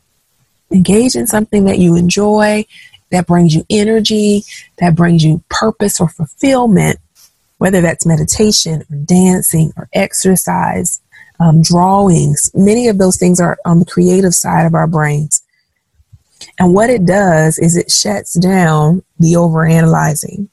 Engage 0.73 1.15
in 1.15 1.29
something 1.29 1.67
that 1.67 1.79
you 1.79 1.95
enjoy, 1.95 2.65
that 3.11 3.29
brings 3.29 3.55
you 3.55 3.65
energy, 3.71 4.43
that 4.79 4.97
brings 4.97 5.25
you 5.25 5.45
purpose 5.51 6.01
or 6.01 6.09
fulfillment, 6.09 6.99
whether 7.59 7.81
that's 7.81 8.07
meditation 8.07 8.83
or 8.91 8.97
dancing 9.05 9.73
or 9.77 9.89
exercise, 9.93 11.01
um, 11.41 11.63
drawings. 11.63 12.51
Many 12.55 12.89
of 12.89 12.99
those 12.99 13.17
things 13.17 13.41
are 13.41 13.59
on 13.65 13.79
the 13.79 13.87
creative 13.87 14.35
side 14.35 14.67
of 14.67 14.75
our 14.75 14.87
brains. 14.87 15.43
And 16.59 16.75
what 16.75 16.91
it 16.91 17.05
does 17.05 17.59
is 17.59 17.77
it 17.77 17.91
shuts 17.91 18.39
down 18.39 19.03
the 19.19 19.35
overanalyzing 19.35 20.49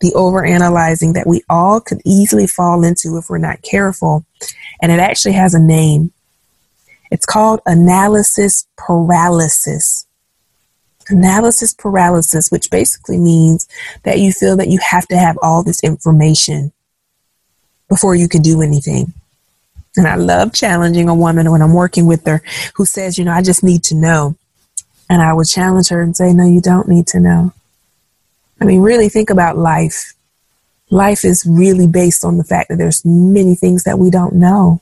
the 0.00 0.12
overanalyzing 0.12 1.14
that 1.14 1.26
we 1.26 1.42
all 1.48 1.80
could 1.80 2.00
easily 2.04 2.46
fall 2.46 2.84
into 2.84 3.16
if 3.16 3.28
we're 3.28 3.38
not 3.38 3.62
careful. 3.62 4.24
And 4.80 4.92
it 4.92 5.00
actually 5.00 5.32
has 5.34 5.54
a 5.54 5.60
name. 5.60 6.12
It's 7.10 7.26
called 7.26 7.60
analysis 7.66 8.66
paralysis. 8.76 10.05
Analysis 11.08 11.72
paralysis, 11.72 12.50
which 12.50 12.70
basically 12.70 13.18
means 13.18 13.68
that 14.02 14.18
you 14.18 14.32
feel 14.32 14.56
that 14.56 14.68
you 14.68 14.78
have 14.78 15.06
to 15.08 15.16
have 15.16 15.38
all 15.40 15.62
this 15.62 15.82
information 15.84 16.72
before 17.88 18.14
you 18.14 18.28
can 18.28 18.42
do 18.42 18.60
anything. 18.60 19.12
And 19.96 20.06
I 20.06 20.16
love 20.16 20.52
challenging 20.52 21.08
a 21.08 21.14
woman 21.14 21.50
when 21.50 21.62
I'm 21.62 21.72
working 21.72 22.06
with 22.06 22.26
her 22.26 22.42
who 22.74 22.84
says, 22.84 23.18
you 23.18 23.24
know, 23.24 23.32
I 23.32 23.42
just 23.42 23.62
need 23.62 23.84
to 23.84 23.94
know. 23.94 24.36
And 25.08 25.22
I 25.22 25.32
would 25.32 25.46
challenge 25.46 25.88
her 25.88 26.02
and 26.02 26.16
say, 26.16 26.32
no, 26.32 26.46
you 26.46 26.60
don't 26.60 26.88
need 26.88 27.06
to 27.08 27.20
know. 27.20 27.52
I 28.60 28.64
mean, 28.64 28.80
really 28.80 29.08
think 29.08 29.30
about 29.30 29.56
life. 29.56 30.12
Life 30.90 31.24
is 31.24 31.46
really 31.48 31.86
based 31.86 32.24
on 32.24 32.36
the 32.36 32.44
fact 32.44 32.68
that 32.68 32.78
there's 32.78 33.04
many 33.04 33.54
things 33.54 33.84
that 33.84 33.98
we 33.98 34.10
don't 34.10 34.34
know. 34.34 34.80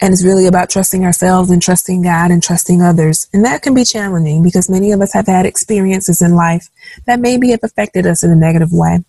And 0.00 0.12
it's 0.12 0.24
really 0.24 0.46
about 0.46 0.70
trusting 0.70 1.04
ourselves 1.04 1.50
and 1.50 1.60
trusting 1.60 2.02
God 2.02 2.30
and 2.30 2.42
trusting 2.42 2.80
others. 2.80 3.28
And 3.34 3.44
that 3.44 3.62
can 3.62 3.74
be 3.74 3.84
challenging 3.84 4.42
because 4.42 4.70
many 4.70 4.92
of 4.92 5.00
us 5.02 5.12
have 5.12 5.26
had 5.26 5.44
experiences 5.44 6.22
in 6.22 6.34
life 6.34 6.70
that 7.06 7.20
maybe 7.20 7.50
have 7.50 7.60
affected 7.62 8.06
us 8.06 8.22
in 8.22 8.30
a 8.30 8.36
negative 8.36 8.72
way. 8.72 9.04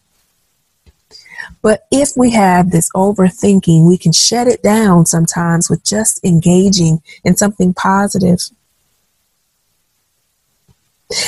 But 1.62 1.88
if 1.92 2.10
we 2.18 2.32
have 2.32 2.72
this 2.72 2.90
overthinking, 2.92 3.88
we 3.88 3.98
can 3.98 4.12
shut 4.12 4.48
it 4.48 4.64
down 4.64 5.06
sometimes 5.06 5.70
with 5.70 5.84
just 5.84 6.24
engaging 6.26 7.02
in 7.24 7.38
something 7.38 7.74
positive. 7.74 8.40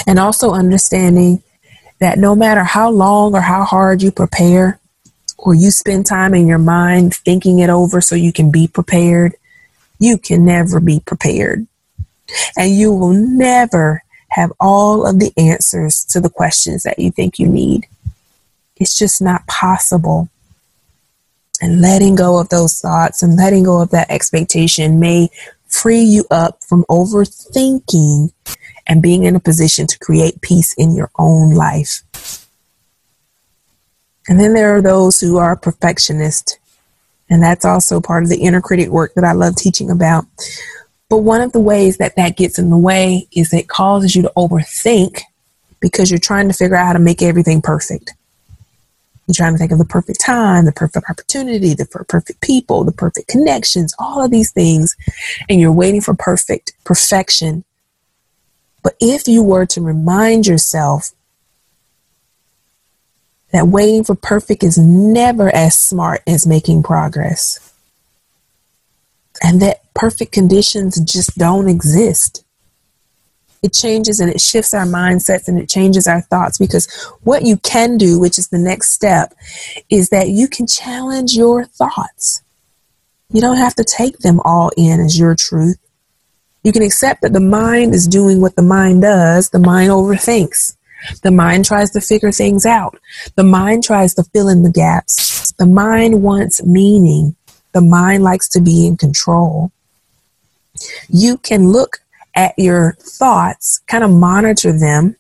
and 0.08 0.20
also 0.20 0.52
understanding 0.52 1.44
that 2.00 2.18
no 2.18 2.36
matter 2.36 2.64
how 2.64 2.90
long 2.90 3.36
or 3.36 3.42
how 3.42 3.64
hard 3.64 4.02
you 4.02 4.12
prepare, 4.12 4.80
or 5.38 5.54
you 5.54 5.72
spend 5.72 6.06
time 6.06 6.34
in 6.34 6.48
your 6.48 6.58
mind 6.58 7.14
thinking 7.16 7.60
it 7.60 7.70
over 7.70 8.00
so 8.00 8.16
you 8.16 8.32
can 8.32 8.52
be 8.52 8.68
prepared, 8.68 9.36
you 10.04 10.18
can 10.18 10.46
never 10.46 10.80
be 10.80 11.00
prepared. 11.00 11.68
And 12.58 12.76
you 12.76 12.92
will 12.92 13.14
never 13.14 14.04
have 14.30 14.52
all 14.60 15.06
of 15.06 15.20
the 15.20 15.32
answers 15.38 16.04
to 16.06 16.20
the 16.20 16.30
questions 16.30 16.84
that 16.84 17.00
you 17.00 17.12
think 17.12 17.38
you 17.38 17.48
need. 17.48 17.88
It's 18.78 18.98
just 18.98 19.22
not 19.22 19.46
possible. 19.48 20.30
And 21.62 21.82
letting 21.82 22.16
go 22.16 22.40
of 22.40 22.50
those 22.50 22.80
thoughts 22.80 23.22
and 23.24 23.36
letting 23.36 23.64
go 23.64 23.82
of 23.82 23.92
that 23.92 24.10
expectation 24.10 25.00
may 25.00 25.30
free 25.68 26.02
you 26.02 26.26
up 26.30 26.64
from 26.64 26.84
overthinking 26.90 28.32
and 28.88 29.02
being 29.02 29.24
in 29.24 29.36
a 29.36 29.40
position 29.40 29.88
to 29.88 30.00
create 30.00 30.42
peace 30.42 30.74
in 30.74 30.96
your 30.96 31.10
own 31.18 31.56
life. 31.56 32.04
And 34.28 34.40
then 34.40 34.54
there 34.54 34.76
are 34.76 34.82
those 34.82 35.20
who 35.20 35.38
are 35.38 35.56
perfectionists, 35.56 36.58
and 37.30 37.42
that's 37.42 37.66
also 37.66 38.02
part 38.02 38.24
of 38.24 38.30
the 38.30 38.42
inner 38.42 38.62
critic 38.62 38.90
work 38.90 39.14
that 39.16 39.24
I 39.24 39.34
love 39.34 39.56
teaching 39.56 39.90
about. 39.90 40.26
But 41.10 41.18
one 41.18 41.42
of 41.42 41.52
the 41.52 41.60
ways 41.60 41.98
that 41.98 42.16
that 42.16 42.38
gets 42.38 42.58
in 42.58 42.70
the 42.70 42.78
way 42.78 43.28
is 43.32 43.54
it 43.54 43.68
causes 43.68 44.16
you 44.16 44.22
to 44.24 44.32
overthink 44.36 45.22
because 45.80 46.10
you're 46.10 46.20
trying 46.20 46.48
to 46.48 46.54
figure 46.54 46.76
out 46.76 46.88
how 46.88 46.94
to 46.94 47.00
make 47.00 47.22
everything 47.22 47.62
perfect. 47.62 48.14
You're 49.28 49.36
trying 49.36 49.54
to 49.54 49.58
think 49.58 49.72
of 49.72 49.78
the 49.78 49.86
perfect 49.86 50.20
time, 50.20 50.66
the 50.66 50.72
perfect 50.74 51.10
opportunity, 51.10 51.74
the 51.74 51.86
perfect 51.86 52.42
people, 52.42 52.84
the 52.84 52.92
perfect 52.92 53.30
connections, 53.30 53.94
all 53.98 54.24
of 54.24 54.32
these 54.32 54.52
things, 54.52 54.96
and 55.48 55.60
you're 55.60 55.72
waiting 55.72 56.02
for 56.02 56.14
perfect 56.14 56.74
perfection 56.84 57.64
but 58.84 58.96
if 59.00 59.28
you 59.28 59.42
were 59.42 59.66
to 59.68 59.82
remind 59.82 60.46
yourself 60.46 61.12
that 63.54 63.68
waiting 63.68 64.04
for 64.04 64.16
perfect 64.16 64.64
is 64.64 64.78
never 64.78 65.54
as 65.56 65.78
smart 65.78 66.22
as 66.28 66.46
making 66.46 66.84
progress, 66.84 67.74
and 69.42 69.62
that 69.62 69.82
perfect 69.94 70.34
conditions 70.34 71.00
just 71.00 71.38
don't 71.38 71.70
exist. 71.70 72.44
It 73.62 73.72
changes 73.72 74.20
and 74.20 74.30
it 74.30 74.42
shifts 74.42 74.74
our 74.74 74.86
mindsets 74.86 75.48
and 75.48 75.58
it 75.58 75.70
changes 75.70 76.06
our 76.06 76.20
thoughts 76.20 76.58
because 76.58 76.92
what 77.24 77.44
you 77.44 77.56
can 77.58 77.98
do, 77.98 78.20
which 78.20 78.38
is 78.38 78.50
the 78.50 78.58
next 78.58 78.92
step, 78.92 79.34
is 79.90 80.10
that 80.10 80.28
you 80.28 80.50
can 80.50 80.68
challenge 80.68 81.34
your 81.34 81.64
thoughts. 81.64 82.42
You 83.32 83.40
don't 83.40 83.58
have 83.58 83.76
to 83.76 83.86
take 83.86 84.18
them 84.20 84.42
all 84.44 84.72
in 84.76 85.00
as 85.00 85.18
your 85.18 85.34
truth. 85.34 85.78
You 86.64 86.74
can 86.74 86.84
accept 86.84 87.22
that 87.22 87.34
the 87.34 87.40
mind 87.40 87.94
is 87.94 88.08
doing 88.08 88.42
what 88.42 88.56
the 88.56 88.62
mind 88.62 89.02
does. 89.02 89.50
The 89.50 89.60
mind 89.60 89.92
overthinks. 89.92 90.76
The 91.22 91.32
mind 91.32 91.66
tries 91.66 91.92
to 91.92 92.02
figure 92.02 92.32
things 92.32 92.66
out. 92.66 93.00
The 93.36 93.44
mind 93.44 93.84
tries 93.84 94.14
to 94.16 94.24
fill 94.24 94.50
in 94.50 94.64
the 94.64 94.72
gaps. 94.72 95.52
The 95.54 95.66
mind 95.66 96.24
wants 96.24 96.64
meaning. 96.64 97.36
The 97.74 97.82
mind 97.82 98.24
likes 98.24 98.48
to 98.50 98.62
be 98.62 98.86
in 98.86 98.98
control. 98.98 99.72
You 101.10 101.38
can 101.38 101.70
look 101.70 102.00
at 102.36 102.54
your 102.58 102.96
thoughts, 103.00 103.82
kind 103.88 104.04
of 104.04 104.12
monitor 104.12 104.78
them. 104.78 105.16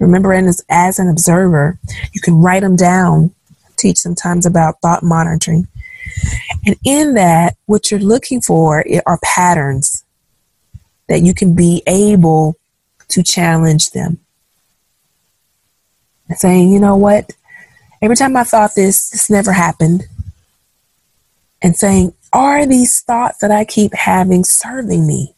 Remember, 0.00 0.32
as, 0.32 0.62
as 0.68 0.98
an 0.98 1.08
observer, 1.08 1.78
you 2.12 2.20
can 2.20 2.34
write 2.34 2.62
them 2.62 2.76
down. 2.76 3.32
Teach 3.76 3.98
sometimes 3.98 4.46
about 4.46 4.80
thought 4.80 5.02
monitoring. 5.02 5.68
And 6.64 6.76
in 6.84 7.14
that, 7.14 7.56
what 7.66 7.90
you're 7.90 8.00
looking 8.00 8.40
for 8.40 8.84
are 9.06 9.18
patterns 9.22 10.04
that 11.08 11.22
you 11.22 11.34
can 11.34 11.54
be 11.54 11.82
able 11.86 12.56
to 13.08 13.22
challenge 13.22 13.90
them. 13.90 14.18
Saying, 16.34 16.70
you 16.70 16.80
know 16.80 16.96
what? 16.96 17.32
Every 18.02 18.16
time 18.16 18.36
I 18.36 18.44
thought 18.44 18.74
this, 18.74 19.10
this 19.10 19.30
never 19.30 19.52
happened. 19.52 20.04
And 21.62 21.76
saying, 21.76 22.14
are 22.32 22.66
these 22.66 23.00
thoughts 23.00 23.38
that 23.38 23.50
I 23.50 23.64
keep 23.64 23.94
having 23.94 24.44
serving 24.44 25.06
me? 25.06 25.34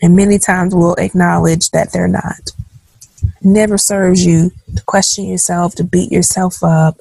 And 0.00 0.16
many 0.16 0.38
times 0.38 0.74
we'll 0.74 0.94
acknowledge 0.94 1.70
that 1.70 1.92
they're 1.92 2.08
not. 2.08 2.52
Never 3.42 3.78
serves 3.78 4.24
you 4.24 4.50
to 4.74 4.82
question 4.84 5.26
yourself, 5.26 5.74
to 5.76 5.84
beat 5.84 6.10
yourself 6.10 6.62
up, 6.62 7.00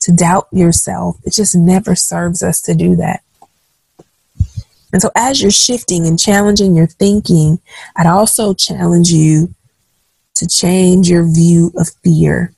to 0.00 0.12
doubt 0.12 0.48
yourself. 0.52 1.16
It 1.24 1.32
just 1.32 1.56
never 1.56 1.94
serves 1.94 2.42
us 2.42 2.60
to 2.62 2.74
do 2.74 2.96
that. 2.96 3.22
And 4.92 5.00
so, 5.00 5.10
as 5.14 5.40
you're 5.40 5.50
shifting 5.50 6.06
and 6.06 6.18
challenging 6.18 6.74
your 6.74 6.86
thinking, 6.86 7.60
I'd 7.96 8.06
also 8.06 8.52
challenge 8.54 9.10
you 9.10 9.54
to 10.34 10.46
change 10.46 11.08
your 11.08 11.24
view 11.24 11.72
of 11.76 11.90
fear. 12.02 12.52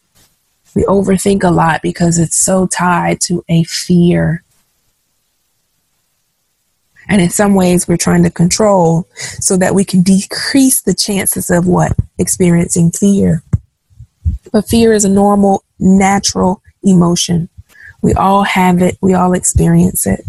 We 0.74 0.82
overthink 0.84 1.44
a 1.44 1.50
lot 1.50 1.82
because 1.82 2.18
it's 2.18 2.36
so 2.36 2.66
tied 2.66 3.20
to 3.22 3.44
a 3.48 3.64
fear. 3.64 4.42
And 7.08 7.20
in 7.20 7.30
some 7.30 7.54
ways, 7.54 7.86
we're 7.86 7.96
trying 7.96 8.22
to 8.24 8.30
control 8.30 9.06
so 9.14 9.56
that 9.58 9.74
we 9.74 9.84
can 9.84 10.02
decrease 10.02 10.80
the 10.80 10.94
chances 10.94 11.50
of 11.50 11.66
what? 11.66 11.92
Experiencing 12.18 12.90
fear. 12.92 13.42
But 14.52 14.68
fear 14.68 14.92
is 14.92 15.04
a 15.04 15.10
normal, 15.10 15.64
natural 15.78 16.62
emotion. 16.82 17.48
We 18.02 18.14
all 18.14 18.42
have 18.42 18.82
it, 18.82 18.98
we 19.00 19.14
all 19.14 19.32
experience 19.32 20.06
it. 20.06 20.24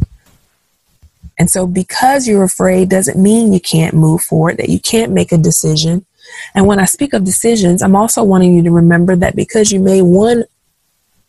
And 1.37 1.49
so, 1.49 1.67
because 1.67 2.27
you're 2.27 2.43
afraid 2.43 2.89
doesn't 2.89 3.21
mean 3.21 3.51
you 3.51 3.59
can't 3.59 3.93
move 3.93 4.21
forward, 4.21 4.57
that 4.57 4.69
you 4.69 4.79
can't 4.79 5.11
make 5.11 5.31
a 5.31 5.37
decision. 5.37 6.05
And 6.53 6.67
when 6.67 6.79
I 6.79 6.85
speak 6.85 7.13
of 7.13 7.23
decisions, 7.23 7.81
I'm 7.81 7.95
also 7.95 8.23
wanting 8.23 8.55
you 8.55 8.63
to 8.63 8.71
remember 8.71 9.15
that 9.15 9.35
because 9.35 9.71
you 9.71 9.79
made 9.79 10.03
one 10.03 10.45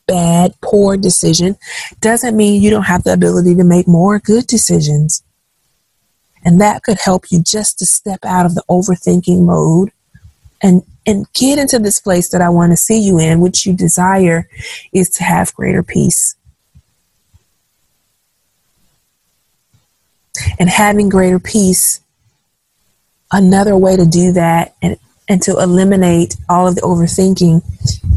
bad, 0.06 0.54
poor 0.62 0.96
decision, 0.96 1.56
doesn't 2.00 2.36
mean 2.36 2.62
you 2.62 2.70
don't 2.70 2.84
have 2.84 3.04
the 3.04 3.12
ability 3.12 3.54
to 3.56 3.64
make 3.64 3.88
more 3.88 4.18
good 4.18 4.46
decisions. 4.46 5.22
And 6.44 6.60
that 6.60 6.82
could 6.82 6.98
help 6.98 7.24
you 7.30 7.42
just 7.42 7.78
to 7.80 7.86
step 7.86 8.20
out 8.24 8.46
of 8.46 8.54
the 8.54 8.62
overthinking 8.70 9.44
mode 9.44 9.90
and 10.62 10.82
and 11.08 11.32
get 11.34 11.58
into 11.58 11.78
this 11.78 12.00
place 12.00 12.30
that 12.30 12.40
I 12.40 12.48
want 12.48 12.72
to 12.72 12.76
see 12.76 12.98
you 12.98 13.20
in, 13.20 13.40
which 13.40 13.64
you 13.64 13.74
desire 13.74 14.48
is 14.92 15.08
to 15.10 15.22
have 15.22 15.54
greater 15.54 15.84
peace. 15.84 16.36
and 20.58 20.68
having 20.68 21.08
greater 21.08 21.38
peace. 21.38 22.00
Another 23.32 23.76
way 23.76 23.96
to 23.96 24.06
do 24.06 24.32
that 24.32 24.74
and, 24.82 24.96
and 25.28 25.42
to 25.42 25.58
eliminate 25.58 26.36
all 26.48 26.68
of 26.68 26.76
the 26.76 26.82
overthinking 26.82 27.62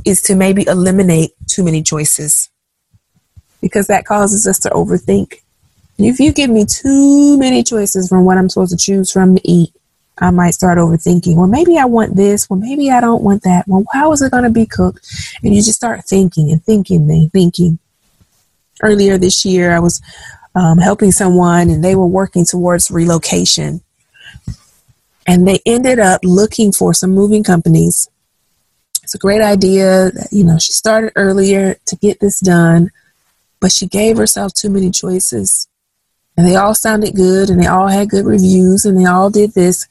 is 0.06 0.22
to 0.24 0.36
maybe 0.36 0.68
eliminate 0.68 1.32
too 1.48 1.64
many 1.64 1.82
choices 1.82 2.50
because 3.62 3.88
that 3.88 4.06
causes 4.06 4.48
us 4.48 4.60
to 4.60 4.70
overthink. 4.70 5.36
If 5.98 6.20
you 6.20 6.32
give 6.32 6.50
me 6.50 6.66
too 6.66 7.38
many 7.38 7.64
choices 7.64 8.08
from 8.08 8.24
what 8.24 8.38
I'm 8.38 8.48
supposed 8.48 8.72
to 8.72 8.78
choose 8.78 9.12
from 9.12 9.36
to 9.36 9.42
eat, 9.44 9.74
I 10.18 10.32
might 10.32 10.52
start 10.52 10.78
overthinking. 10.78 11.36
Well, 11.36 11.48
maybe 11.48 11.78
I 11.78 11.86
want 11.86 12.16
this. 12.16 12.50
Well, 12.50 12.60
maybe 12.60 12.92
I 12.92 13.02
don't 13.02 13.24
want 13.24 13.44
that. 13.44 13.68
Well, 13.68 13.84
how 13.92 14.12
is 14.12 14.22
it 14.22 14.32
going 14.32 14.44
to 14.44 14.50
be 14.50 14.66
cooked? 14.66 15.06
And 15.44 15.54
you 15.54 15.62
just 15.62 15.78
start 15.78 16.06
thinking 16.06 16.52
and 16.52 16.64
thinking 16.64 17.10
and 17.10 17.32
thinking. 17.32 17.80
Earlier 18.82 19.18
this 19.18 19.44
year, 19.44 19.74
I 19.74 19.80
was 19.80 20.02
um, 20.56 20.78
helping 20.78 21.12
someone 21.12 21.70
and 21.70 21.84
they 21.84 21.96
were 21.96 22.06
working 22.06 22.46
towards 22.46 22.90
relocation. 22.90 23.82
And 25.30 25.48
they 25.48 25.60
ended 25.64 26.00
up 26.00 26.22
looking 26.24 26.72
for 26.72 26.92
some 26.92 27.12
moving 27.12 27.44
companies. 27.44 28.10
It's 29.04 29.14
a 29.14 29.20
great 29.20 29.42
idea. 29.42 30.10
You 30.32 30.44
know, 30.44 30.58
she 30.58 30.72
started 30.72 31.12
earlier 31.16 31.76
to 31.86 31.96
get 31.98 32.20
this 32.20 32.40
done, 32.40 32.90
but 33.60 33.72
she 33.72 33.86
gave 33.86 34.18
herself 34.18 34.56
too 34.56 34.72
many 34.72 34.90
choices 34.90 35.68
and 36.36 36.48
they 36.48 36.56
all 36.56 36.74
sounded 36.74 37.16
good 37.16 37.52
and 37.52 37.62
they 37.62 37.68
all 37.68 37.90
had 37.90 38.10
good 38.10 38.26
reviews 38.26 38.86
and 38.86 38.98
they 38.98 39.06
all 39.06 39.30
did 39.30 39.54
this. 39.54 39.88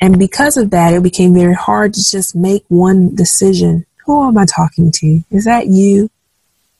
And 0.00 0.18
because 0.18 0.56
of 0.56 0.70
that, 0.70 0.92
it 0.92 1.04
became 1.04 1.34
very 1.34 1.54
hard 1.54 1.94
to 1.94 2.00
just 2.10 2.34
make 2.34 2.64
one 2.66 3.14
decision. 3.14 3.86
Who 4.06 4.26
am 4.26 4.36
I 4.36 4.44
talking 4.44 4.90
to? 4.90 5.22
Is 5.30 5.44
that 5.44 5.68
you? 5.68 6.10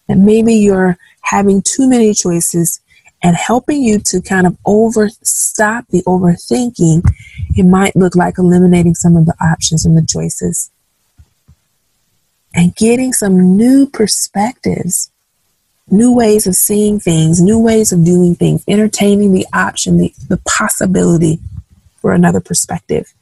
And 0.09 0.27
maybe 0.27 0.55
you're 0.55 0.99
having 1.21 1.63
too 1.63 1.89
many 1.89 2.13
choices 2.13 2.81
and 3.25 3.35
helping 3.35 3.83
you 3.83 3.99
to 3.99 4.21
kind 4.21 4.47
of 4.47 4.57
over 4.64 5.09
stop 5.09 5.87
the 5.88 6.02
overthinking. 6.02 7.02
It 7.57 7.64
might 7.64 7.97
look 7.97 8.14
like 8.14 8.38
eliminating 8.38 8.95
some 8.95 9.16
of 9.16 9.26
the 9.26 9.35
options 9.40 9.85
and 9.85 9.97
the 9.97 10.07
choices 10.07 10.71
and 12.54 12.76
getting 12.76 13.12
some 13.12 13.57
new 13.57 13.88
perspectives 13.88 15.11
new 15.90 16.14
ways 16.14 16.47
of 16.47 16.54
seeing 16.54 16.99
things, 16.99 17.40
new 17.40 17.59
ways 17.59 17.93
of 17.93 18.04
doing 18.04 18.35
things, 18.35 18.64
entertaining 18.69 19.33
the 19.33 19.47
option, 19.52 19.99
the, 19.99 20.12
the 20.28 20.38
possibility 20.38 21.38
for 21.97 22.12
another 22.12 22.40
perspective. 22.40 23.12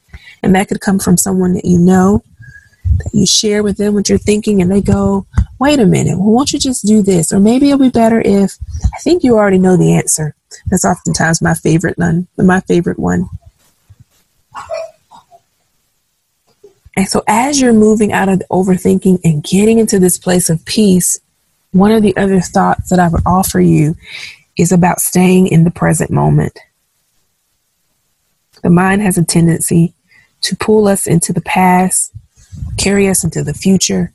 And 0.42 0.54
that 0.54 0.68
could 0.68 0.80
come 0.80 0.98
from 0.98 1.16
someone 1.16 1.54
that 1.54 1.64
you 1.64 1.78
know, 1.78 2.22
that 2.98 3.10
you 3.12 3.26
share 3.26 3.62
with 3.62 3.78
them 3.78 3.94
what 3.94 4.08
you're 4.08 4.18
thinking, 4.18 4.60
and 4.60 4.70
they 4.70 4.80
go, 4.80 5.26
wait 5.62 5.78
a 5.78 5.86
minute, 5.86 6.18
well, 6.18 6.32
won't 6.32 6.52
you 6.52 6.58
just 6.58 6.84
do 6.84 7.02
this? 7.02 7.32
Or 7.32 7.38
maybe 7.38 7.68
it'll 7.68 7.78
be 7.78 7.88
better 7.88 8.20
if 8.20 8.58
I 8.92 8.98
think 8.98 9.22
you 9.22 9.36
already 9.36 9.58
know 9.58 9.76
the 9.76 9.92
answer. 9.92 10.34
That's 10.66 10.84
oftentimes 10.84 11.40
my 11.40 11.54
favorite 11.54 11.96
one, 11.96 12.26
my 12.36 12.58
favorite 12.62 12.98
one. 12.98 13.28
And 16.96 17.06
so 17.06 17.22
as 17.28 17.60
you're 17.60 17.72
moving 17.72 18.12
out 18.12 18.28
of 18.28 18.40
the 18.40 18.44
overthinking 18.50 19.20
and 19.22 19.44
getting 19.44 19.78
into 19.78 20.00
this 20.00 20.18
place 20.18 20.50
of 20.50 20.64
peace, 20.64 21.20
one 21.70 21.92
of 21.92 22.02
the 22.02 22.16
other 22.16 22.40
thoughts 22.40 22.90
that 22.90 22.98
I 22.98 23.06
would 23.06 23.22
offer 23.24 23.60
you 23.60 23.94
is 24.58 24.72
about 24.72 24.98
staying 24.98 25.46
in 25.46 25.62
the 25.62 25.70
present 25.70 26.10
moment. 26.10 26.58
The 28.64 28.70
mind 28.70 29.00
has 29.02 29.16
a 29.16 29.24
tendency 29.24 29.94
to 30.40 30.56
pull 30.56 30.88
us 30.88 31.06
into 31.06 31.32
the 31.32 31.40
past, 31.40 32.12
carry 32.78 33.08
us 33.08 33.22
into 33.22 33.44
the 33.44 33.54
future. 33.54 34.11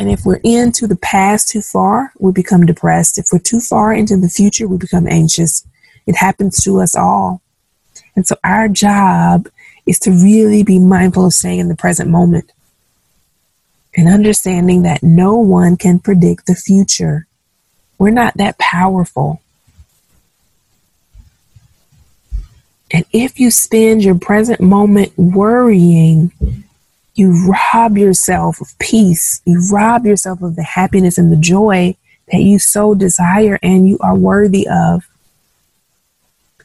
And 0.00 0.10
if 0.10 0.24
we're 0.24 0.40
into 0.42 0.86
the 0.86 0.96
past 0.96 1.50
too 1.50 1.60
far, 1.60 2.10
we 2.18 2.32
become 2.32 2.64
depressed. 2.64 3.18
If 3.18 3.26
we're 3.30 3.38
too 3.38 3.60
far 3.60 3.92
into 3.92 4.16
the 4.16 4.30
future, 4.30 4.66
we 4.66 4.78
become 4.78 5.06
anxious. 5.06 5.62
It 6.06 6.16
happens 6.16 6.64
to 6.64 6.80
us 6.80 6.96
all. 6.96 7.42
And 8.16 8.26
so 8.26 8.34
our 8.42 8.66
job 8.66 9.48
is 9.84 9.98
to 10.00 10.10
really 10.10 10.62
be 10.62 10.78
mindful 10.78 11.26
of 11.26 11.34
staying 11.34 11.60
in 11.60 11.68
the 11.68 11.76
present 11.76 12.08
moment 12.08 12.50
and 13.94 14.08
understanding 14.08 14.84
that 14.84 15.02
no 15.02 15.36
one 15.36 15.76
can 15.76 15.98
predict 15.98 16.46
the 16.46 16.54
future. 16.54 17.26
We're 17.98 18.08
not 18.08 18.38
that 18.38 18.56
powerful. 18.56 19.42
And 22.90 23.04
if 23.12 23.38
you 23.38 23.50
spend 23.50 24.02
your 24.02 24.18
present 24.18 24.62
moment 24.62 25.12
worrying, 25.18 26.32
you 27.20 27.46
rob 27.46 27.98
yourself 27.98 28.60
of 28.60 28.76
peace. 28.78 29.42
You 29.44 29.62
rob 29.70 30.06
yourself 30.06 30.42
of 30.42 30.56
the 30.56 30.62
happiness 30.62 31.18
and 31.18 31.30
the 31.30 31.36
joy 31.36 31.94
that 32.32 32.40
you 32.40 32.58
so 32.58 32.94
desire 32.94 33.58
and 33.62 33.86
you 33.86 33.98
are 34.00 34.16
worthy 34.16 34.66
of. 34.66 35.06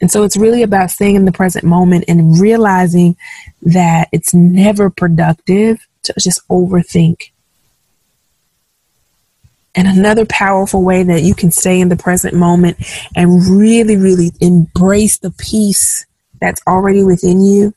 And 0.00 0.10
so 0.10 0.24
it's 0.24 0.36
really 0.36 0.62
about 0.62 0.90
staying 0.90 1.14
in 1.14 1.26
the 1.26 1.32
present 1.32 1.64
moment 1.64 2.06
and 2.08 2.40
realizing 2.40 3.16
that 3.62 4.08
it's 4.12 4.34
never 4.34 4.90
productive 4.90 5.86
to 6.04 6.14
just 6.18 6.46
overthink. 6.48 7.30
And 9.74 9.86
another 9.86 10.24
powerful 10.24 10.82
way 10.82 11.02
that 11.02 11.22
you 11.22 11.34
can 11.34 11.50
stay 11.50 11.80
in 11.80 11.90
the 11.90 11.96
present 11.96 12.34
moment 12.34 12.78
and 13.14 13.46
really, 13.58 13.96
really 13.96 14.32
embrace 14.40 15.18
the 15.18 15.32
peace 15.32 16.06
that's 16.40 16.62
already 16.66 17.02
within 17.02 17.44
you 17.44 17.74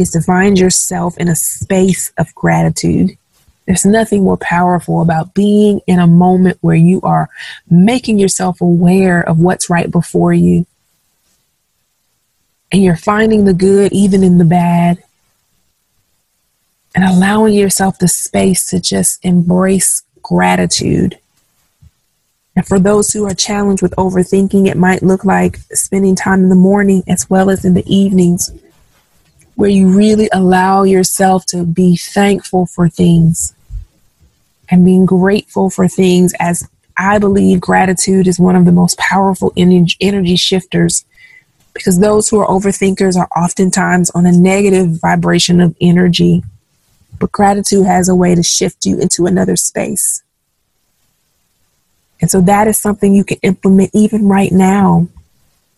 is 0.00 0.10
to 0.12 0.22
find 0.22 0.58
yourself 0.58 1.18
in 1.18 1.28
a 1.28 1.36
space 1.36 2.10
of 2.16 2.34
gratitude. 2.34 3.18
There's 3.66 3.84
nothing 3.84 4.24
more 4.24 4.38
powerful 4.38 5.02
about 5.02 5.34
being 5.34 5.80
in 5.86 5.98
a 5.98 6.06
moment 6.06 6.56
where 6.62 6.74
you 6.74 7.02
are 7.02 7.28
making 7.68 8.18
yourself 8.18 8.62
aware 8.62 9.20
of 9.20 9.38
what's 9.38 9.68
right 9.68 9.90
before 9.90 10.32
you. 10.32 10.66
And 12.72 12.82
you're 12.82 12.96
finding 12.96 13.44
the 13.44 13.52
good 13.52 13.92
even 13.92 14.24
in 14.24 14.38
the 14.38 14.44
bad 14.46 15.02
and 16.94 17.04
allowing 17.04 17.52
yourself 17.52 17.98
the 17.98 18.08
space 18.08 18.70
to 18.70 18.80
just 18.80 19.22
embrace 19.22 20.02
gratitude. 20.22 21.18
And 22.56 22.66
for 22.66 22.78
those 22.78 23.12
who 23.12 23.26
are 23.26 23.34
challenged 23.34 23.82
with 23.82 23.94
overthinking, 23.96 24.66
it 24.66 24.78
might 24.78 25.02
look 25.02 25.26
like 25.26 25.58
spending 25.72 26.16
time 26.16 26.42
in 26.42 26.48
the 26.48 26.54
morning 26.54 27.02
as 27.06 27.28
well 27.28 27.50
as 27.50 27.64
in 27.64 27.74
the 27.74 27.84
evenings, 27.86 28.50
where 29.60 29.68
you 29.68 29.94
really 29.94 30.26
allow 30.32 30.84
yourself 30.84 31.44
to 31.44 31.64
be 31.64 31.94
thankful 31.94 32.64
for 32.64 32.88
things 32.88 33.54
and 34.70 34.86
being 34.86 35.04
grateful 35.04 35.68
for 35.68 35.86
things, 35.86 36.32
as 36.40 36.66
I 36.96 37.18
believe 37.18 37.60
gratitude 37.60 38.26
is 38.26 38.40
one 38.40 38.56
of 38.56 38.64
the 38.64 38.72
most 38.72 38.96
powerful 38.96 39.52
energy 39.58 40.36
shifters 40.36 41.04
because 41.74 41.98
those 41.98 42.26
who 42.30 42.40
are 42.40 42.46
overthinkers 42.46 43.18
are 43.18 43.28
oftentimes 43.36 44.08
on 44.12 44.24
a 44.24 44.32
negative 44.32 44.98
vibration 44.98 45.60
of 45.60 45.76
energy. 45.78 46.42
But 47.18 47.30
gratitude 47.30 47.84
has 47.84 48.08
a 48.08 48.14
way 48.14 48.34
to 48.34 48.42
shift 48.42 48.86
you 48.86 48.98
into 48.98 49.26
another 49.26 49.56
space. 49.56 50.22
And 52.22 52.30
so 52.30 52.40
that 52.40 52.66
is 52.66 52.78
something 52.78 53.14
you 53.14 53.24
can 53.24 53.38
implement 53.42 53.90
even 53.92 54.26
right 54.26 54.52
now. 54.52 55.08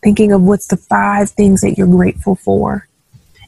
Thinking 0.05 0.31
of 0.31 0.41
what's 0.43 0.69
the 0.69 0.77
five 0.77 1.31
things 1.31 1.63
that 1.63 1.77
you're 1.77 1.89
grateful 1.89 2.37
for. 2.37 2.87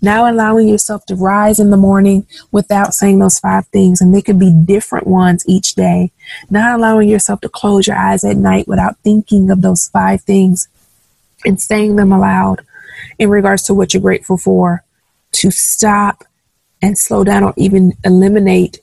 Now 0.05 0.31
allowing 0.31 0.69
yourself 0.69 1.07
to 1.07 1.17
rise 1.17 1.59
in 1.59 1.71
the 1.71 1.79
morning 1.79 2.27
without 2.53 2.93
saying 2.93 3.21
those 3.21 3.39
five 3.39 3.67
things, 3.69 4.03
and 4.03 4.15
they 4.15 4.21
could 4.21 4.39
be 4.39 4.53
different 4.53 5.07
ones 5.07 5.43
each 5.49 5.75
day. 5.75 6.13
Not 6.51 6.75
allowing 6.75 7.09
yourself 7.09 7.41
to 7.41 7.49
close 7.49 7.87
your 7.87 7.97
eyes 7.97 8.23
at 8.23 8.37
night 8.37 8.69
without 8.69 8.99
thinking 8.99 9.51
of 9.51 9.63
those 9.63 9.89
five 9.89 10.21
things 10.21 10.69
and 11.47 11.59
saying 11.59 11.97
them 11.97 12.13
aloud 12.13 12.61
in 13.19 13.31
regards 13.31 13.63
to 13.63 13.73
what 13.73 13.95
you're 13.95 14.03
grateful 14.03 14.37
for. 14.37 14.85
To 15.33 15.51
stop 15.51 16.25
and 16.83 16.99
slow 16.99 17.25
down 17.25 17.43
or 17.43 17.55
even 17.57 17.95
eliminate 18.05 18.81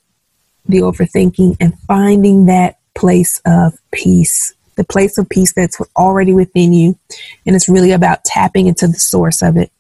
the 0.68 0.80
overthinking 0.80 1.56
and 1.60 1.78
finding 1.82 2.48
that 2.48 2.80
place 2.96 3.40
of 3.46 3.78
peace, 3.92 4.56
the 4.76 4.84
place 4.84 5.20
of 5.20 5.30
peace 5.30 5.54
that's 5.54 5.80
already 5.96 6.34
within 6.34 6.74
you. 6.74 6.98
And 7.46 7.56
it's 7.56 7.70
really 7.70 7.92
about 7.92 8.26
tapping 8.26 8.66
into 8.66 8.88
the 8.88 9.00
source 9.00 9.44
of 9.44 9.56
it. 9.56 9.72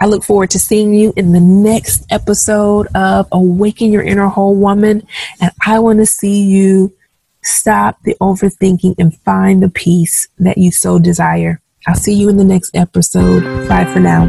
I 0.00 0.06
look 0.06 0.24
forward 0.24 0.50
to 0.50 0.58
seeing 0.58 0.92
you 0.92 1.12
in 1.16 1.30
the 1.30 1.40
next 1.40 2.04
episode 2.10 2.88
of 2.96 3.28
Awaken 3.30 3.92
Your 3.92 4.02
Inner 4.02 4.26
Whole 4.26 4.56
Woman. 4.56 5.06
And 5.40 5.52
I 5.64 5.78
want 5.78 6.00
to 6.00 6.06
see 6.06 6.42
you 6.42 6.92
stop 7.42 8.02
the 8.02 8.16
overthinking 8.20 8.96
and 8.98 9.16
find 9.18 9.62
the 9.62 9.70
peace 9.70 10.26
that 10.38 10.58
you 10.58 10.72
so 10.72 10.98
desire. 10.98 11.60
I'll 11.86 11.94
see 11.94 12.14
you 12.14 12.28
in 12.28 12.38
the 12.38 12.44
next 12.44 12.74
episode. 12.74 13.68
Bye 13.68 13.84
for 13.84 14.00
now. 14.00 14.26